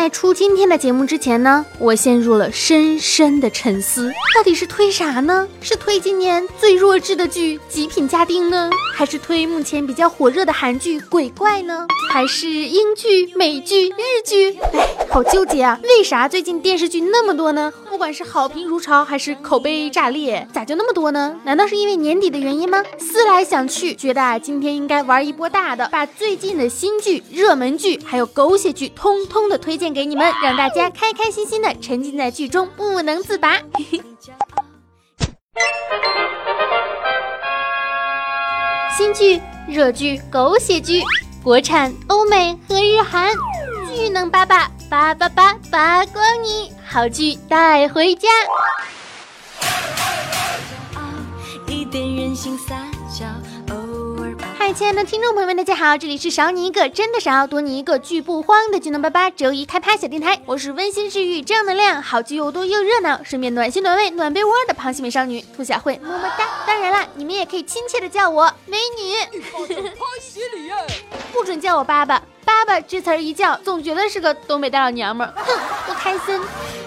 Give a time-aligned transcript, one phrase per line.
[0.00, 5.46] 在出今天的节目之前呢，我陷入了深深的沉思，到底是推啥呢？
[5.60, 11.86] 是推今年最弱智的剧《极品家丁》呢，还是推目前比较火热的韩剧《鬼怪》呢？
[12.10, 14.58] 还是英剧、美剧、日剧？
[14.72, 15.78] 哎，好纠结啊！
[15.84, 17.70] 为啥最近电视剧那么多呢？
[17.90, 21.36] 不管是好评如潮，还是口碑炸裂，咋就那么多呢？
[21.44, 22.82] 难道是因为年底的原因吗？
[22.98, 33.58] 思来想去，觉得啊，今天应该玩一波大的，把最近的新剧、热门剧，还有狗血剧，通通的推荐给你们，让大家开开心心的沉浸在剧中，不能自拔。
[38.96, 41.02] 新剧、热剧、狗血剧，
[41.42, 43.32] 国产、欧美和日韩，
[43.94, 46.72] 巨能八八八八八八光你。
[46.86, 48.28] 好剧带回家。
[54.70, 66.44] 嗨，亲爱的听众朋友们，大家好，这里是少你一个真的少，多你一个剧不慌的技能八八周一开拍小电台，我是温馨治愈正能量，好剧又多又热闹，顺便暖心暖胃暖被窝的螃蟹美少女兔小慧，么么哒。
[66.68, 69.16] 当然了，你们也可以亲切的叫我美女，
[71.32, 72.22] 不准叫我爸爸。
[72.44, 76.40] 爸爸这词儿一叫，总觉得是个东北大老娘们儿，哼， 不开心。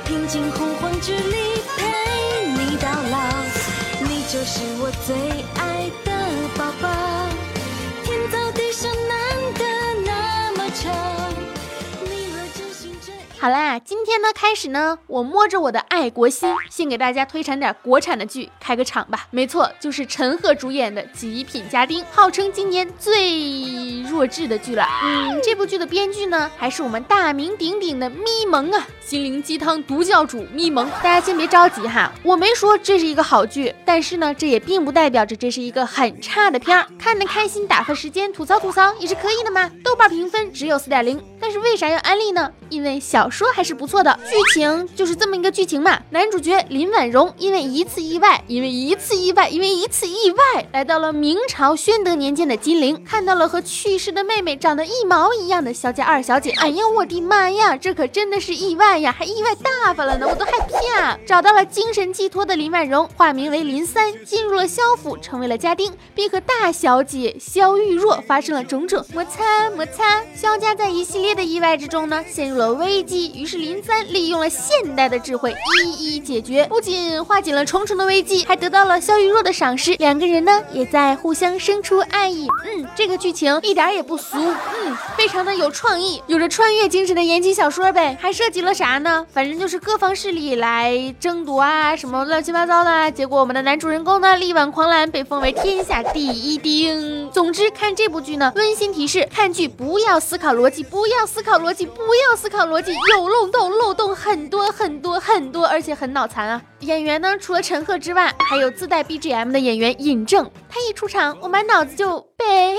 [0.06, 3.20] 平静呼唤之力，陪你到老，
[4.08, 5.14] 你就是我最
[5.62, 5.62] 爱
[13.44, 19.28] 好啦，今天呢开始呢，我摸着我的爱国心，先给大家推产点国产的剧，开个场吧。
[19.30, 24.84] 没错，就是陈赫主演的《极品家丁》，号称今年最弱智的剧了。
[25.04, 30.90] 嗯，这部剧的编剧呢，还是我们大名鼎鼎的咪蒙啊，心灵鸡汤毒教主咪蒙。
[31.04, 36.88] 大家先别着急哈，我没说这是一个好剧，但是呢，这也并不代表着这是一个很差的片儿。
[36.98, 39.70] 看得开心，打发时间，吐槽吐槽也是可以的嘛。
[39.84, 42.52] 豆瓣评分只有四点零，但是为啥要安利呢？
[42.70, 46.00] 因为小说还是不错的，剧情就是这么一个剧情嘛。
[46.12, 56.52] 男主角林婉容因为一次意外，因为一次意外，因为一次意外，来到了明朝宣德年间的金陵，看到了和去世的妹妹长得一毛一样的萧家二小姐。
[56.52, 61.18] 哎呀，我的妈呀，这可真的是意外呀，还意外大发了呢，我都害怕。
[61.25, 70.24] 找到了精神寄托的林婉容，化名为林三，进入了萧府，成为了家丁，并和大小姐萧玉若发生了种种摩擦摩擦。
[70.35, 79.95] 萧家在一系列的意外之中呢，陷入了危机，于是林三利用了现代的智慧一一解决，不仅化解了重重的危机，还得到了萧玉若的赏识。
[79.95, 82.47] 两个人呢，也在互相生出爱意。
[82.66, 88.17] 嗯，这个剧情一点也不俗，嗯，非常的有创意，有着穿越精神的言情小说呗。
[88.22, 89.25] 还涉及了啥呢？
[89.34, 93.11] 反正就是各方势力来争夺啊，什么乱七八糟的。
[93.11, 97.29] 结果我们的男主人公呢，力挽狂澜，被封为天下第一丁。
[97.31, 106.62] 总之，看这部剧呢，温馨提示：看剧不要思考逻辑，不要思考逻辑，不要思考逻辑，有漏洞，漏洞很多很多很多，多而且很脑残啊。
[106.80, 112.75] 演员呢，除了陈赫之外，还有自带 BGM 的演员尹正，他一出场，我满脑子就北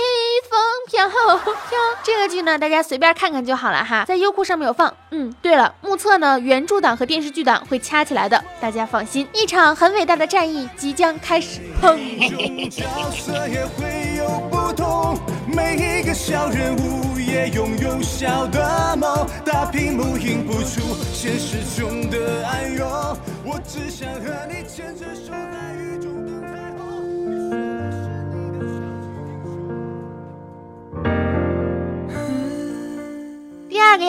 [0.51, 1.17] 风飘飘。
[2.03, 4.95] 这个剧呢，大家随便看看就好了哈，在优酷上面有放。
[5.11, 11.61] 嗯，对了，目测呢，原著党和电视剧党会掐起来的，大家放心，一场很伟大的战役即将开始。
[11.81, 11.97] 砰！
[14.25, 20.81] 有不同每一个小人物也拥有小的梦，大屏幕映不出
[21.13, 22.89] 现实中的暗涌。
[23.45, 25.84] 我只想和你牵着手在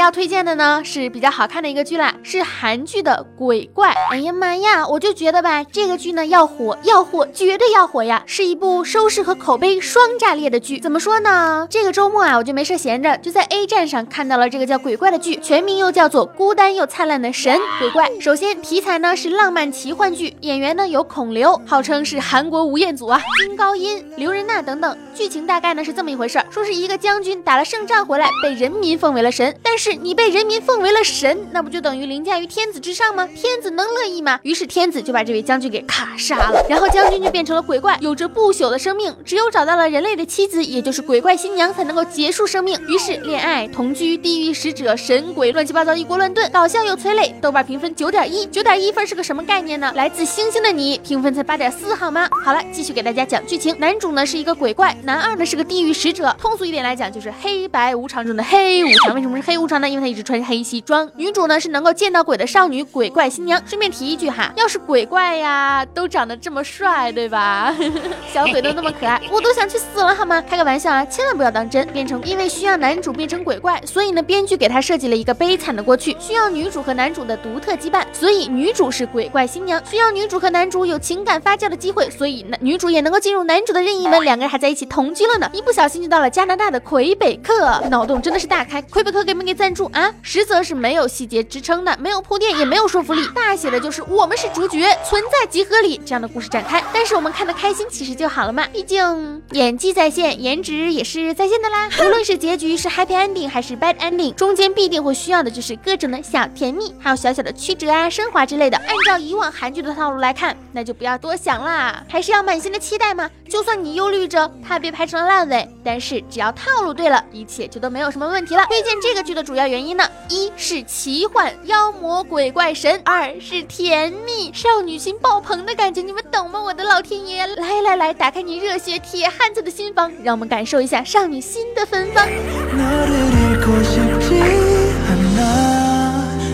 [0.06, 3.90] 要推荐的呢是比较好看的一个剧啦，是韩剧的《鬼怪》。
[4.12, 8.22] 哎呀妈呀，我就觉得吧，这个剧呢要火，要火，绝对要火呀！
[8.28, 10.80] 是一部收视和口碑双炸裂的剧。
[10.80, 11.66] 怎么说呢？
[11.72, 18.08] 这个周末啊，我就没事闲着，就在 A 站上看到了这个叫《鬼怪》的剧，全名又叫做《孤单又灿烂的神鬼怪》。
[18.22, 24.96] 首先题材呢是浪漫奇幻剧，演员呢有孔刘，号称是韩国吴彦祖啊，金高音、刘仁娜等等。
[25.16, 29.52] 剧情大概呢是这么一回事儿，说是一个将军打了胜仗回来，被人民奉为了神。
[29.64, 33.28] 但是你被人民奉为了神，那不就等于凌驾于天子之上吗？
[33.36, 34.40] 天子能乐意吗？
[34.44, 42.80] 于是天子就把这位将军给咔杀了，然后将军就变成了鬼怪，有着不朽的生命，只有找到了人类的妻子，也就是鬼怪新娘，才能够结束生命。
[42.88, 47.34] 于是恋爱、同居、地狱使者、神鬼，乱七八糟一锅乱炖，搞笑又催泪。
[47.42, 49.92] 豆瓣评分九点一，九点一分是个什么概念呢？
[49.96, 52.28] 来自星星的你，评分才八点四，好吗？
[52.44, 53.76] 好了，继续给大家讲剧情。
[53.80, 56.36] 男主呢是一个鬼怪，男二呢是个地狱使者。
[56.40, 59.16] 通俗一点来讲，就是黑白无常中的黑无常。
[59.16, 61.10] 为什么是黑无常呢呢，因为她一直穿着黑西装。
[61.16, 63.62] 女主呢是能够见到鬼的少女鬼怪新娘。
[63.66, 67.76] 顺便提一句哈，要是鬼怪呀都长得这么帅，对吧？
[68.34, 70.42] 小鬼都那么可爱，我都想去死了好吗？
[70.42, 71.86] 开个玩笑啊，千万不要当真。
[71.88, 79.82] 变成因为需要男主变成鬼怪，所以呢，编剧给他设计了一个悲惨的过去，需要女主和男主的独特羁绊，所以女主是鬼怪新娘。
[79.86, 85.50] 需要女主和男主有情感发酵的机会，所以男女主也能够进入男主的任意门，两个人还在一起同居了呢。
[85.54, 88.82] 一不小心就到了加拿大的魁北克，脑洞真的是大开。
[88.82, 90.12] 魁北克给没给赞助啊？
[90.22, 96.82] 实则是没有细节支撑的，没有铺垫，也没有说服力，大写的就是我们是主角，存在即合理这样的故事展开。
[96.94, 101.90] 但是我们看的开心其实就好了嘛，毕竟演技在线，颜值也是在线的啦。
[102.00, 108.78] 无论是结局是 happy ending 还是 bad ending，中间必定会需要的就是各种的小甜蜜，还有小小的曲折啊、升华之类的。
[108.78, 113.30] 按照以往韩剧的套路来看，那就不要多想啦，还是要满心的期待嘛。
[113.50, 118.66] 就算你忧虑着它被拍成了烂尾，但是只要套路对了，一切就都没有什么问题了。
[118.66, 126.62] 推荐这个剧的主主要原因呢，一是奇幻妖魔鬼怪神，二是甜蜜少女心爆棚的感觉，你们懂吗？
[126.62, 127.48] 我的老天爷！
[127.48, 132.28] 来来来，打开你热血铁汉子的心房，让我们感受一下少女心的芬芳。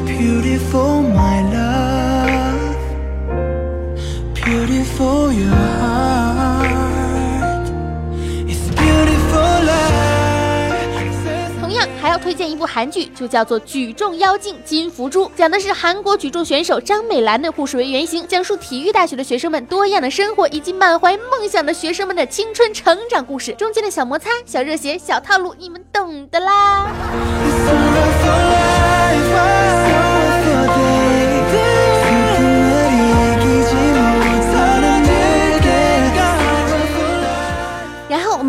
[0.06, 2.76] Beautiful my love
[4.36, 6.11] Beautiful you are
[12.32, 23.52] 推荐一部韩剧，就叫做《举重妖精金福珠》，讲的是韩国举重选手张美兰的故事为原型，讲述体育大学的学生们多样的生活，以及满怀梦想的学生们的青春成长故事。
[23.56, 26.88] 中间的小摩擦、小热血、小套路，你们懂的啦。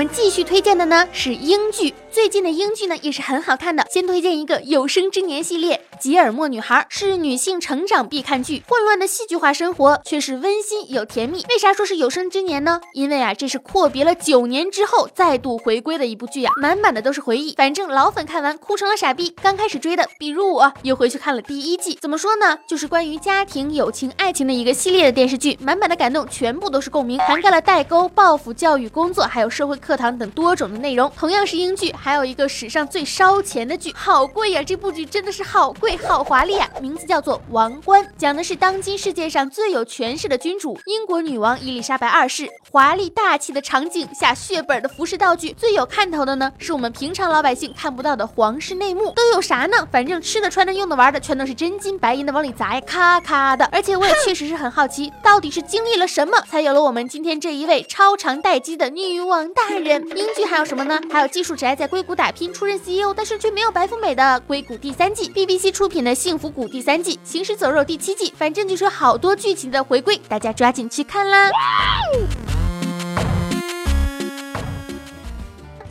[0.09, 3.85] 继续推荐的呢是英剧，最近的英剧呢也是很好看的。
[3.91, 11.47] 先推荐一个《有生之年》系列，《吉尔莫女孩》是女性成长必看剧，混乱的戏剧化生活却是温馨又甜蜜。
[11.49, 12.81] 为啥说是有生之年呢？
[12.93, 17.55] 因为啊，这是阔别了九年之后再度回归的一部剧呀、满满的都是回忆。
[17.55, 21.97] 反正老粉看完哭成了傻逼，刚开始追的，比如我又回去看了第一季。
[22.01, 22.59] 怎么说呢？
[22.67, 31.09] 就是关于家庭、友情、爱情的一个系列的电视剧，满满的感动，全部都是共鸣，涵盖了代沟、报复、教育、工作，还有社会课堂等多种的内容。
[31.17, 34.61] 同样是英剧，还有一个史上最烧钱的剧，好贵呀！
[34.65, 36.69] 这部剧真的是好贵、好华丽啊！
[36.81, 42.49] 名字叫做《王冠》，讲的是当今世界上最有权势的君主——英国女王伊丽莎白二世。
[42.71, 49.87] 华丽大气的场景下，血本的服饰道具，最有看头的呢，是我们平常老百姓看不到的皇室内幕，都有啥呢？
[49.91, 53.65] 反正吃的、穿的、用的、玩的，全都是真金白银的往里砸呀，咔咔的。
[53.67, 60.03] 而且我也确实是很好奇，到底是经历了什么，才有了我们今天这一位超长待机的女王大人？
[60.17, 61.01] 英剧还有什么呢？
[61.11, 71.51] 还有技术宅在硅谷打拼，出任 CEO，但是却没有白富美的《硅谷》第三季，BBC 出出品的《幸福谷》第三季，《行尸走肉》第七季，反正就是好多剧情的回归，大家抓紧去看啦！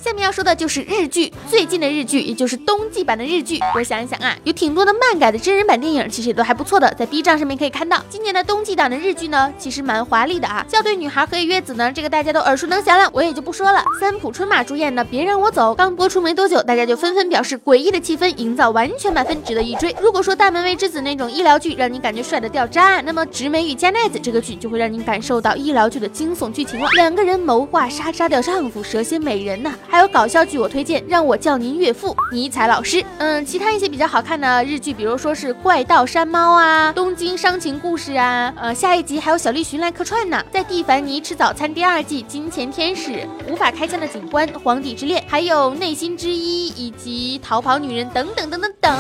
[0.04, 3.60] 下面要说的就是日剧，最近的日剧，也就是冬季版的日剧。
[3.76, 8.04] 我想一想啊，有挺多的漫改的真人版电影，其实也都还不错的，在 B 站上面可以看到。
[8.10, 10.66] 今年的冬季档的日剧呢，其实蛮华丽的啊。
[10.68, 13.84] 校对女孩和月子呢，这个大家都耳熟能详了，我也就不说了。
[14.00, 19.96] 三浦春马主演的《别让我走》刚播出没多久，大家就纷纷表示诡异的气氛营造完全满分，值得一追。
[20.02, 26.90] 如果说大门卫之子那种医疗剧让你感觉帅的掉渣，那么直美与加奈子这个剧就会让你感受到医疗剧的惊悚剧情了。
[26.96, 33.04] 两个人谋划杀杀掉丈夫，蛇蝎美人呐、还有搞笑剧，我推荐《让我叫您岳父》，尼采老师。
[33.18, 40.42] 嗯，其他一些比较好看的日剧，比如说是《怪盗山猫》啊，《东京伤情故事》啊，呃，下一集还有小栗旬来客串呢。
[40.50, 43.12] 在《蒂凡尼吃早餐》第二季，《金钱天使》、
[43.52, 48.98] 《无法开枪的警官》、《皇帝之恋》，还有《内心之一》以及《逃跑女人》等等等等等。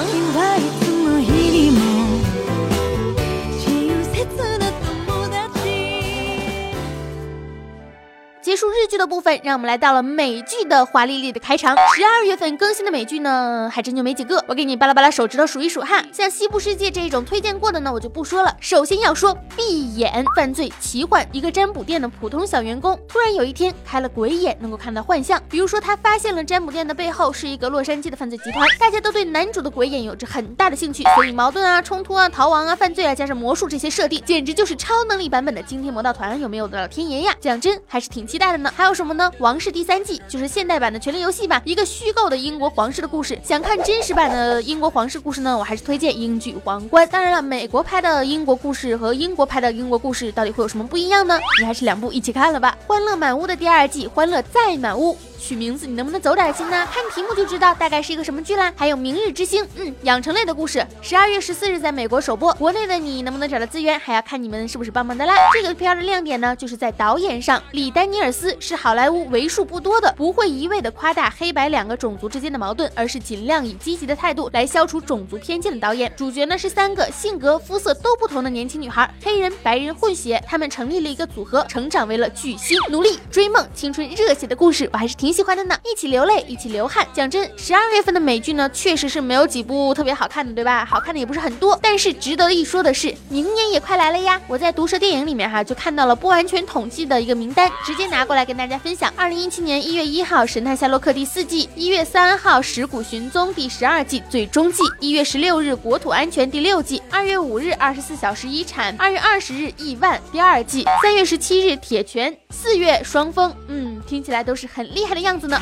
[8.51, 11.73] 结束日剧的部分，让我们来到了美剧的华丽丽的开场。
[11.95, 14.43] 十二月份更新的美剧呢，还真就没几个。
[14.45, 16.03] 我给你巴拉巴拉手指头数一数哈。
[16.11, 18.53] 像《西部世界》这一种推荐过的呢，我就不说了。
[18.59, 25.41] 首先要说闭眼犯罪奇幻，一个占卜店的普通小员工，突然有一天开了鬼眼，能够看到幻象。
[25.49, 36.37] 比如说他发现了占卜店的背后是一个洛杉矶的犯罪集团，大家都对男主的鬼眼有着很大的兴趣，所以矛盾啊、冲突啊、逃亡啊、犯罪啊，加上魔术这些设定，简直就是超能力版本的惊天魔盗团。
[36.37, 37.33] 有没有的老天爷呀？
[37.39, 38.73] 讲真，还是挺期的呢。
[38.73, 39.29] 还有什么呢？
[39.39, 43.37] 《王室》第三季就是现代版的《权力游戏》吧，一个虚构的英国皇室的故事。
[43.43, 47.05] 想看真实版的英国皇室故事呢，我还是推荐英剧《皇冠》。
[47.11, 51.37] 当然了，美国拍的英国故事和英国拍的英国故事到底会有什么不一样呢？
[51.59, 52.77] 你还是两部一起看了吧。
[52.87, 56.87] 《欢乐满屋》的第二季《欢乐再满屋》取名字你能不能走点心呢？
[56.93, 58.71] 看题目就知道大概是一个什么剧啦。
[58.75, 62.53] 还有《明日之星》，嗯，养成类的故事，十二月十四日在美国首播。
[62.53, 65.33] 国内的你能不能找到资源，还要看你们是不是帮忙的啦。
[65.51, 76.13] 这个片的亮点呢，就是在导演上，李丹尼尔斯是好莱坞为数不多的不会一味的夸大黑白两个种族之间的矛盾，而是尽量以积极的态度来消除种族偏见的导演。
[76.15, 85.75] 主角呢是三个性格肤色都不同的年轻女孩，黑人、白人混血，他们成立了一个组合，成长为了巨星，努力追梦，青春热血的故事，我还是挺喜欢的呢。
[85.83, 87.07] 一起流泪，一起流汗。
[87.13, 90.85] 讲真，十二月份的美剧呢，确实是没有几部特别好看的，对吧？
[90.85, 91.77] 好看的也不是很多。
[91.81, 94.41] 但是值得一说的是，明年也快来了呀！
[94.47, 99.11] 我在毒舌电影里面哈，就看到了不完全统计的一个名单，直接拿过来跟大家分享。
[99.15, 113.51] 二零一七年一月一号，《神探夏洛克》第四季；一月三号，《石谷寻踪》第十二季最终季；一月十六日，《国土安全》第六季；二月五日，《二十四小时遗产》；二月二十日，《亿万》第二季；三月十七日，《铁拳》；四月，《双峰》。
[113.67, 115.57] 嗯，听起来都是很厉害的样子呢。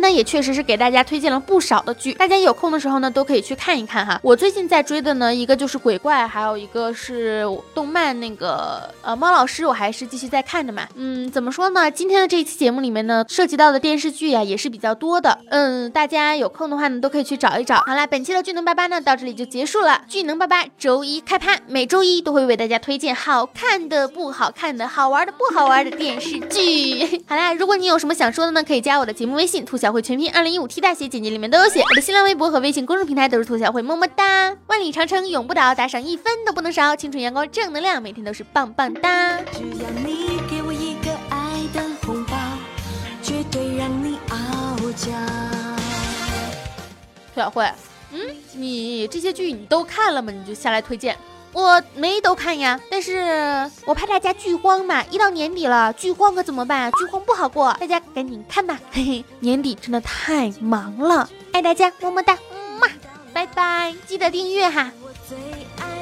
[0.00, 4.18] 呢，也确实是给大家推荐了不少的剧，大家有空的时候呢，都可以去看一看哈。
[4.22, 10.86] 我最近在追的呢，一个就是鬼怪，还有一个是动漫那个呃猫老师，我还是继续在看的嘛。
[10.94, 11.90] 嗯，怎么说呢？
[11.90, 15.38] 今天的这一期节目里面呢，涉及到的电视剧呀也是比较多的。
[15.50, 17.82] 嗯，大家有空的话呢，都可以去找一找。
[17.86, 20.02] 好啦，本期的剧能八八呢到这里就结束了。
[20.06, 27.22] 剧能八八周一开拍，每周一都会为大家推荐好看的、不好看的、好玩的、不好玩的电视剧。
[27.26, 29.80] 好啦，如果你有什么想说的呢，可以加我的节目微信兔。
[29.80, 34.56] 小慧全拼二零一五 T 大写简介里面都有写，我的新浪微博和微信公众平台都是兔小慧，么么哒！
[34.66, 39.38] 万里长城永不倒，打赏一分都不能少，青春阳光正能量，每天都是棒棒哒！
[39.52, 42.36] 只要你给我一个爱的红包，
[43.22, 45.10] 绝对让你傲娇。
[47.34, 47.64] 兔小慧，
[48.12, 48.20] 嗯，
[48.54, 50.32] 你这些剧你都看了吗？
[50.32, 51.16] 你就下来推荐。
[51.52, 55.04] 我没都看呀，但是我怕大家剧荒嘛。
[55.10, 56.90] 一到年底了，剧荒可怎么办？
[56.92, 58.78] 剧荒不好过，大家赶紧看吧。
[58.92, 62.34] 嘿嘿，年底真的太忙了，爱大家，么么哒，
[62.80, 62.86] 嘛，
[63.32, 64.92] 拜拜，记得订阅哈。
[65.02, 65.36] 我最
[65.84, 65.99] 爱